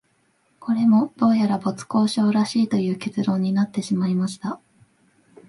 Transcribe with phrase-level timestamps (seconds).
[0.59, 4.59] これも、どうやら没交渉らしいという結論になってしまいました